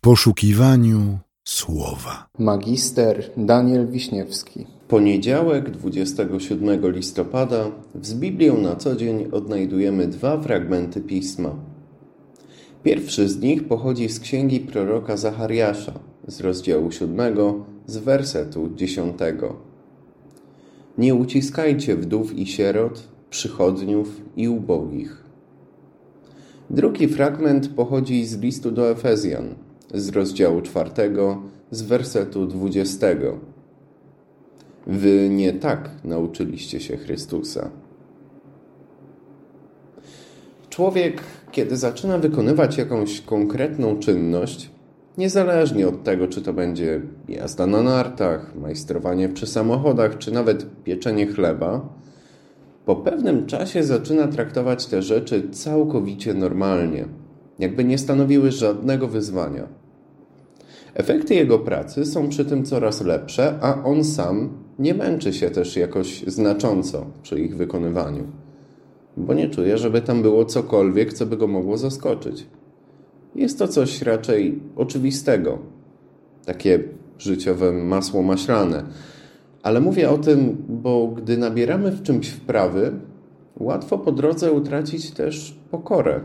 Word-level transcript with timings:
w 0.00 0.02
poszukiwaniu 0.02 1.18
słowa. 1.44 2.26
Magister 2.38 3.30
Daniel 3.36 3.88
Wiśniewski. 3.88 4.66
Poniedziałek 4.88 5.70
27 5.70 6.92
listopada 6.92 7.70
z 8.02 8.14
Biblią 8.14 8.60
na 8.60 8.76
co 8.76 8.96
dzień 8.96 9.28
odnajdujemy 9.32 10.08
dwa 10.08 10.40
fragmenty 10.40 11.00
pisma. 11.00 11.54
Pierwszy 12.82 13.28
z 13.28 13.40
nich 13.40 13.68
pochodzi 13.68 14.08
z 14.08 14.20
księgi 14.20 14.60
proroka 14.60 15.16
Zachariasza 15.16 15.92
z 16.28 16.40
rozdziału 16.40 16.92
7 16.92 17.34
z 17.86 17.96
wersetu 17.96 18.70
10. 18.74 19.18
Nie 20.98 21.14
uciskajcie 21.14 21.96
wdów 21.96 22.38
i 22.38 22.46
sierot, 22.46 23.08
przychodniów 23.30 24.20
i 24.36 24.48
ubogich. 24.48 25.24
Drugi 26.70 27.08
fragment 27.08 27.68
pochodzi 27.68 28.26
z 28.26 28.38
listu 28.38 28.70
do 28.70 28.90
Efezjan 28.90 29.54
z 29.94 30.08
rozdziału 30.08 30.60
4 30.60 30.90
z 31.70 31.82
wersetu 31.82 32.46
20. 32.46 33.06
Wy 34.86 35.28
nie 35.30 35.52
tak 35.52 35.90
nauczyliście 36.04 36.80
się 36.80 36.96
Chrystusa. 36.96 37.70
Człowiek, 40.70 41.22
kiedy 41.52 41.76
zaczyna 41.76 42.18
wykonywać 42.18 42.78
jakąś 42.78 43.20
konkretną 43.20 43.98
czynność, 43.98 44.70
niezależnie 45.18 45.88
od 45.88 46.04
tego, 46.04 46.28
czy 46.28 46.42
to 46.42 46.52
będzie 46.52 47.00
jazda 47.28 47.66
na 47.66 47.82
nartach, 47.82 48.54
majstrowanie 48.56 49.28
przy 49.28 49.46
samochodach, 49.46 50.18
czy 50.18 50.32
nawet 50.32 50.66
pieczenie 50.84 51.26
chleba, 51.26 51.88
po 52.84 52.96
pewnym 52.96 53.46
czasie 53.46 53.84
zaczyna 53.84 54.28
traktować 54.28 54.86
te 54.86 55.02
rzeczy 55.02 55.50
całkowicie 55.50 56.34
normalnie, 56.34 57.04
jakby 57.60 57.84
nie 57.84 57.98
stanowiły 57.98 58.52
żadnego 58.52 59.08
wyzwania. 59.08 59.68
Efekty 60.94 61.34
jego 61.34 61.58
pracy 61.58 62.06
są 62.06 62.28
przy 62.28 62.44
tym 62.44 62.64
coraz 62.64 63.00
lepsze, 63.00 63.58
a 63.60 63.84
on 63.84 64.04
sam 64.04 64.48
nie 64.78 64.94
męczy 64.94 65.32
się 65.32 65.50
też 65.50 65.76
jakoś 65.76 66.24
znacząco 66.26 67.06
przy 67.22 67.40
ich 67.40 67.56
wykonywaniu, 67.56 68.24
bo 69.16 69.34
nie 69.34 69.48
czuje, 69.48 69.78
żeby 69.78 70.02
tam 70.02 70.22
było 70.22 70.44
cokolwiek, 70.44 71.12
co 71.12 71.26
by 71.26 71.36
go 71.36 71.46
mogło 71.46 71.76
zaskoczyć. 71.76 72.46
Jest 73.34 73.58
to 73.58 73.68
coś 73.68 74.02
raczej 74.02 74.60
oczywistego, 74.76 75.58
takie 76.44 76.84
życiowe 77.18 77.72
masło 77.72 78.22
maślane. 78.22 78.84
Ale 79.62 79.80
mówię 79.80 80.10
o 80.10 80.18
tym, 80.18 80.56
bo 80.68 81.08
gdy 81.08 81.38
nabieramy 81.38 81.90
w 81.90 82.02
czymś 82.02 82.28
wprawy, 82.28 82.92
łatwo 83.56 83.98
po 83.98 84.12
drodze 84.12 84.52
utracić 84.52 85.10
też 85.10 85.58
pokorę 85.70 86.20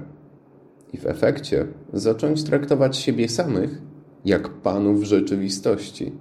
i 0.95 0.97
w 0.97 1.05
efekcie 1.05 1.67
zacząć 1.93 2.43
traktować 2.43 2.97
siebie 2.97 3.29
samych 3.29 3.81
jak 4.25 4.49
panów 4.49 5.03
rzeczywistości. 5.03 6.11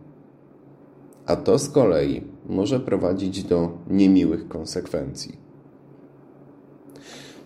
A 1.26 1.36
to 1.36 1.58
z 1.58 1.68
kolei 1.68 2.22
może 2.46 2.80
prowadzić 2.80 3.42
do 3.42 3.78
niemiłych 3.90 4.48
konsekwencji. 4.48 5.38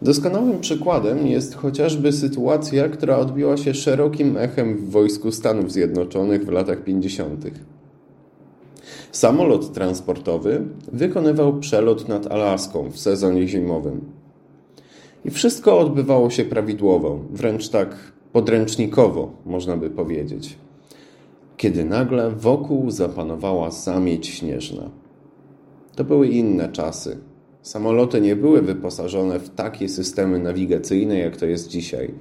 Doskonałym 0.03 0.61
przykładem 0.61 1.27
jest 1.27 1.55
chociażby 1.55 2.13
sytuacja, 2.13 2.89
która 2.89 3.17
odbiła 3.17 3.57
się 3.57 3.75
szerokim 3.75 4.37
echem 4.37 4.77
w 4.77 4.91
wojsku 4.91 5.33
Stanów 5.33 5.73
Zjednoczonych 5.73 6.45
w 6.45 6.49
latach 6.49 6.85
50. 6.85 7.45
Samolot 9.13 9.73
transportowy 9.73 10.63
wykonywał 10.93 11.59
przelot 11.59 12.09
nad 12.09 12.27
Alaską 12.27 12.91
w 12.91 12.99
sezonie 12.99 13.49
zimowym. 13.49 14.18
I 15.25 15.31
wszystko 15.31 15.79
odbywało 15.79 16.31
się 16.31 16.45
prawidłowo, 16.45 17.19
wręcz 17.31 17.69
tak 17.69 18.13
podręcznikowo, 18.33 19.33
można 19.47 19.77
by 19.77 19.91
powiedzieć. 19.91 20.59
Kiedy 21.57 21.85
nagle 21.85 22.31
wokół 22.31 22.91
zapanowała 22.91 23.71
zamieć 23.71 24.27
śnieżna. 24.27 24.91
To 25.97 26.05
były 26.05 26.29
inne 26.29 26.69
czasy. 26.69 27.19
Samoloty 27.63 28.21
nie 28.21 28.37
były 28.37 28.63
wyposażone 28.63 29.39
w 29.39 29.51
takie 29.51 29.89
systemy 29.89 30.39
nawigacyjne, 30.39 31.19
jak 31.19 31.37
to 31.37 31.47
jest 31.47 31.69
dzisiaj. 31.69 32.15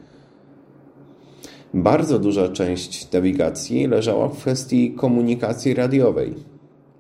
Bardzo 1.74 2.20
duża 2.20 2.50
część 2.50 3.12
nawigacji 3.12 3.88
leżała 3.88 4.28
w 4.28 4.38
kwestii 4.38 4.92
komunikacji 4.92 5.74
radiowej. 5.74 6.34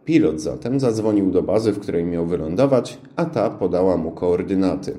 Pilot 0.05 0.41
zatem 0.41 0.79
zadzwonił 0.79 1.31
do 1.31 1.43
bazy, 1.43 1.71
w 1.71 1.79
której 1.79 2.05
miał 2.05 2.25
wylądować, 2.25 2.97
a 3.15 3.25
ta 3.25 3.49
podała 3.49 3.97
mu 3.97 4.11
koordynaty. 4.11 4.97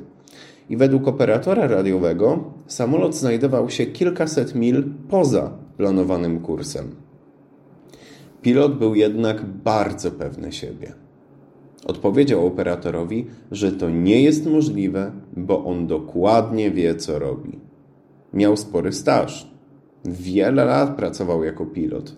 I 0.68 0.76
według 0.76 1.08
operatora 1.08 1.66
radiowego 1.66 2.44
samolot 2.66 3.14
znajdował 3.14 3.70
się 3.70 3.86
kilkaset 3.86 4.54
mil 4.54 4.84
poza 5.08 5.50
planowanym 5.76 6.40
kursem. 6.40 6.90
Pilot 8.42 8.78
był 8.78 8.94
jednak 8.94 9.44
bardzo 9.44 10.10
pewny 10.10 10.52
siebie. 10.52 10.92
Odpowiedział 11.86 12.46
operatorowi, 12.46 13.26
że 13.50 13.72
to 13.72 13.90
nie 13.90 14.22
jest 14.22 14.46
możliwe, 14.46 15.12
bo 15.36 15.64
on 15.64 15.86
dokładnie 15.86 16.70
wie, 16.70 16.94
co 16.94 17.18
robi. 17.18 17.58
Miał 18.32 18.56
spory 18.56 18.92
staż. 18.92 19.50
Wiele 20.04 20.64
lat 20.64 20.96
pracował 20.96 21.44
jako 21.44 21.66
pilot, 21.66 22.16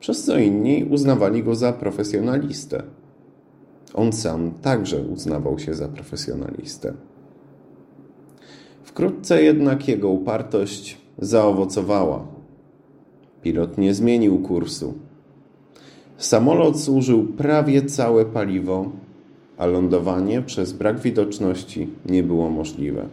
przez 0.00 0.24
co 0.24 0.38
inni 0.38 0.84
uznawali 0.84 1.42
go 1.42 1.54
za 1.54 1.72
profesjonalistę. 1.72 2.82
On 3.94 4.12
sam 4.12 4.50
także 4.50 4.98
uznawał 5.02 5.58
się 5.58 5.74
za 5.74 5.88
profesjonalistę. 5.88 6.92
Wkrótce 8.84 9.42
jednak 9.42 9.88
jego 9.88 10.08
upartość 10.08 10.98
zaowocowała. 11.18 12.26
Pilot 13.42 13.78
nie 13.78 13.94
zmienił 13.94 14.38
kursu. 14.38 14.94
Samolot 16.18 16.78
zużył 16.78 17.24
prawie 17.24 17.82
całe 17.82 18.24
paliwo, 18.24 18.90
a 19.56 19.66
lądowanie 19.66 20.42
przez 20.42 20.72
brak 20.72 21.00
widoczności 21.00 21.88
nie 22.06 22.22
było 22.22 22.50
możliwe. 22.50 23.06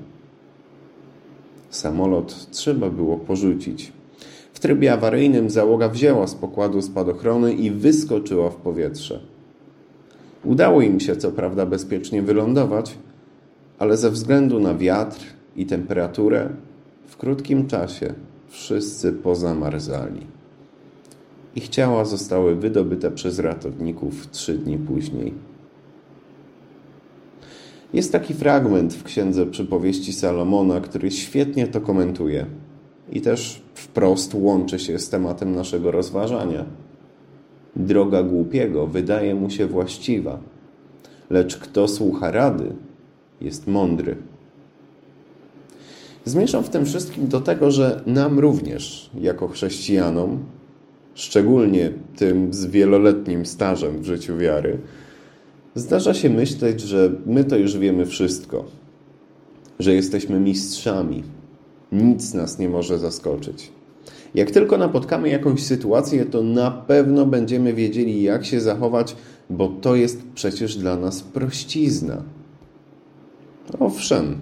Samolot 1.70 2.48
trzeba 2.52 2.90
było 2.90 3.18
porzucić. 3.18 3.92
W 4.54 4.60
trybie 4.60 4.94
awaryjnym 4.94 5.50
załoga 5.50 5.90
wzięła 5.90 6.28
z 6.28 6.36
pokładu 6.36 6.82
spadochrony 6.82 7.54
i 7.54 7.72
wyskoczyła 7.72 8.50
w 8.50 8.56
powietrze. 8.56 9.20
Udało 10.44 10.82
im 10.82 11.00
się 11.00 11.16
co 11.16 11.32
prawda 11.32 11.66
bezpiecznie 11.66 12.22
wylądować, 12.22 12.98
ale 13.80 13.98
ze 13.98 14.12
względu 14.12 14.60
na 14.60 14.76
wiatr 14.76 15.41
i 15.56 15.66
temperaturę 15.66 16.50
w 17.08 17.18
krótkim 17.18 17.68
czasie 17.68 18.14
wszyscy 18.48 19.14
pozamarzali. 19.14 20.28
Ich 21.56 21.70
ciała 21.70 22.06
zostały 22.06 22.56
wydobyte 22.56 23.12
przez 23.12 23.40
ratowników 23.40 24.30
trzy 24.32 24.54
dni 24.54 24.78
później. 24.78 25.34
Jest 27.94 28.12
taki 28.12 28.34
fragment 28.34 28.94
w 28.94 29.04
księdze 29.04 29.46
przypowieści 29.46 30.14
Salomona, 30.14 30.82
który 30.82 31.12
świetnie 31.12 31.68
to 31.68 31.82
komentuje 31.82 32.46
i 33.12 33.22
też 33.22 33.62
wprost 33.74 34.34
łączy 34.34 34.80
się 34.80 35.00
z 35.00 35.10
tematem 35.10 35.56
naszego 35.56 35.92
rozważania. 35.92 36.66
Droga 37.76 38.24
głupiego 38.24 38.88
wydaje 38.88 39.36
mu 39.36 39.50
się 39.50 39.68
właściwa, 39.68 40.40
lecz 41.30 41.58
kto 41.58 41.88
słucha 41.88 42.32
rady, 42.32 42.74
jest 43.42 43.68
mądry. 43.68 44.18
Zmierzam 46.26 46.64
w 46.64 46.70
tym 46.70 46.86
wszystkim 46.86 47.28
do 47.28 47.42
tego, 47.42 47.72
że 47.72 48.02
nam 48.06 48.40
również, 48.40 49.10
jako 49.20 49.48
chrześcijanom, 49.48 50.40
szczególnie 51.14 51.92
tym 52.16 52.54
z 52.54 52.66
wieloletnim 52.66 53.46
stażem 53.46 54.02
w 54.02 54.06
życiu 54.06 54.38
wiary, 54.38 54.78
zdarza 55.76 56.14
się 56.14 56.30
myśleć, 56.30 56.82
że 56.82 57.12
my 57.26 57.44
to 57.44 57.58
już 57.58 57.78
wiemy 57.78 58.06
wszystko, 58.06 58.66
że 59.80 59.94
jesteśmy 59.94 60.40
mistrzami. 60.40 61.24
Nic 61.92 62.34
nas 62.34 62.60
nie 62.60 62.70
może 62.70 63.00
zaskoczyć. 63.00 63.72
Jak 64.36 64.52
tylko 64.52 64.78
napotkamy 64.78 65.30
jakąś 65.30 65.64
sytuację, 65.64 66.26
to 66.26 66.44
na 66.44 66.72
pewno 66.72 67.26
będziemy 67.26 67.74
wiedzieli, 67.74 68.24
jak 68.24 68.46
się 68.46 68.62
zachować, 68.62 69.16
bo 69.50 69.68
to 69.68 69.96
jest 69.96 70.24
przecież 70.36 70.76
dla 70.78 70.98
nas 70.98 71.22
prościzna. 71.22 72.24
Owszem, 73.80 74.40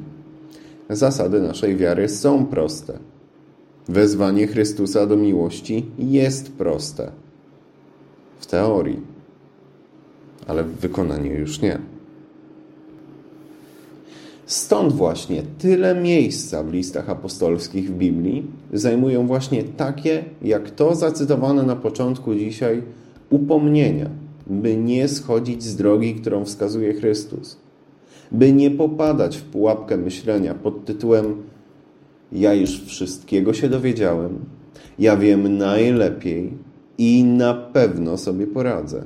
zasady 0.89 1.41
naszej 1.41 1.77
wiary 1.77 2.09
są 2.09 2.45
proste. 2.45 2.99
Wezwanie 3.87 4.47
Chrystusa 4.47 5.05
do 5.05 5.17
miłości 5.17 5.85
jest 5.99 6.51
proste. 6.51 7.11
W 8.39 8.45
teorii, 8.45 8.99
ale 10.47 10.63
w 10.63 10.71
wykonaniu 10.79 11.33
już 11.33 11.61
nie. 11.61 11.79
Stąd 14.45 14.93
właśnie 14.93 15.43
tyle 15.59 15.95
miejsca 16.01 16.63
w 16.63 16.73
listach 16.73 17.09
apostolskich 17.09 17.89
w 17.89 17.93
Biblii 17.93 18.47
zajmują 18.73 19.27
właśnie 19.27 19.63
takie, 19.63 20.23
jak 20.41 20.71
to 20.71 20.95
zacytowane 20.95 21.63
na 21.63 21.75
początku 21.75 22.35
dzisiaj, 22.35 22.83
upomnienia, 23.29 24.09
by 24.47 24.77
nie 24.77 25.07
schodzić 25.07 25.63
z 25.63 25.75
drogi, 25.75 26.15
którą 26.15 26.45
wskazuje 26.45 26.93
Chrystus, 26.93 27.57
by 28.31 28.53
nie 28.53 28.71
popadać 28.71 29.37
w 29.37 29.43
pułapkę 29.43 29.97
myślenia 29.97 30.53
pod 30.53 30.85
tytułem 30.85 31.43
ja 32.31 32.53
już 32.53 32.81
wszystkiego 32.83 33.53
się 33.53 33.69
dowiedziałem, 33.69 34.45
Ja 34.99 35.17
wiem 35.17 35.57
najlepiej 35.57 36.53
i 36.97 37.23
na 37.23 37.53
pewno 37.53 38.17
sobie 38.17 38.47
poradzę. 38.47 39.03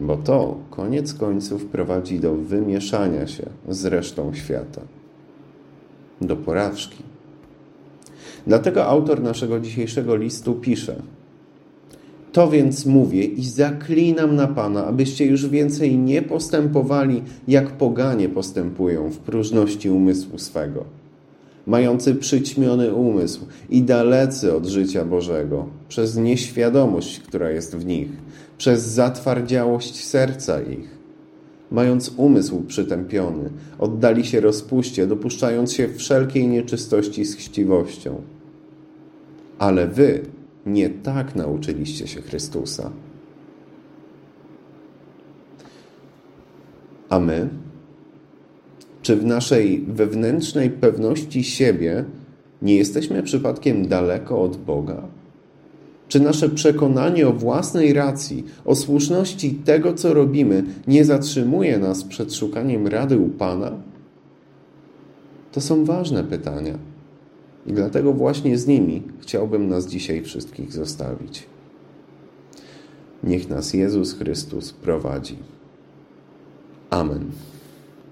Bo 0.00 0.16
to 0.16 0.56
koniec 0.70 1.14
końców 1.14 1.66
prowadzi 1.66 2.20
do 2.20 2.34
wymieszania 2.34 3.26
się 3.26 3.46
z 3.68 3.84
resztą 3.84 4.34
świata, 4.34 4.80
do 6.20 6.36
porażki. 6.36 7.02
Dlatego 8.46 8.84
autor 8.84 9.22
naszego 9.22 9.60
dzisiejszego 9.60 10.16
listu 10.16 10.54
pisze: 10.54 10.96
To 12.34 12.50
więc 12.50 12.86
mówię 12.86 13.24
i 13.24 13.44
zaklinam 13.44 14.36
na 14.36 14.46
Pana, 14.46 14.86
abyście 14.86 15.26
już 15.26 15.48
więcej 15.48 15.98
nie 15.98 16.22
postępowali, 16.22 17.22
jak 17.48 17.70
poganie 17.70 18.28
postępują 18.28 19.10
w 19.10 19.18
próżności 19.18 19.90
umysłu 19.90 20.38
swego, 20.38 20.84
mający 21.66 22.14
przyćmiony 22.14 22.94
umysł 22.94 23.46
i 23.70 23.82
dalecy 23.82 24.56
od 24.56 24.66
życia 24.66 25.04
Bożego, 25.04 25.66
przez 25.88 26.16
nieświadomość, 26.16 27.20
która 27.20 27.50
jest 27.50 27.76
w 27.76 27.86
nich, 27.86 28.08
przez 28.58 28.82
zatwardziałość 28.82 30.04
serca 30.04 30.62
ich. 30.62 30.98
Mając 31.70 32.14
umysł 32.16 32.60
przytępiony, 32.60 33.50
oddali 33.78 34.24
się 34.24 34.40
rozpuście, 34.40 35.06
dopuszczając 35.06 35.72
się 35.72 35.88
wszelkiej 35.88 36.48
nieczystości 36.48 37.24
z 37.24 37.36
chciwością 37.36 38.22
ale 39.58 39.86
wy 39.86 40.20
nie 40.66 40.90
tak 40.90 41.34
nauczyliście 41.34 42.06
się 42.06 42.22
Chrystusa. 42.22 42.90
A 47.08 47.20
my? 47.20 47.48
Czy 49.02 49.16
w 49.16 49.24
naszej 49.24 49.84
wewnętrznej 49.88 50.70
pewności 50.70 51.44
siebie 51.44 52.04
nie 52.62 52.76
jesteśmy 52.76 53.22
przypadkiem 53.22 53.88
daleko 53.88 54.42
od 54.42 54.56
Boga? 54.56 55.02
Czy 56.08 56.20
nasze 56.20 56.48
przekonanie 56.48 57.28
o 57.28 57.32
własnej 57.32 57.92
racji, 57.92 58.44
o 58.64 58.74
słuszności 58.74 59.54
tego, 59.54 59.94
co 59.94 60.14
robimy, 60.14 60.64
nie 60.86 61.04
zatrzymuje 61.04 61.78
nas 61.78 62.04
przed 62.04 62.34
szukaniem 62.34 62.86
rady 62.86 63.18
u 63.18 63.28
Pana? 63.28 63.72
To 65.52 65.60
są 65.60 65.84
ważne 65.84 66.24
pytania. 66.24 66.78
I 67.66 67.72
dlatego 67.72 68.12
właśnie 68.12 68.58
z 68.58 68.66
nimi 68.66 69.02
chciałbym 69.20 69.68
nas 69.68 69.86
dzisiaj 69.86 70.22
wszystkich 70.22 70.72
zostawić. 70.72 71.46
Niech 73.22 73.48
nas 73.48 73.74
Jezus 73.74 74.14
Chrystus 74.14 74.72
prowadzi. 74.72 75.36
Amen. 76.90 77.30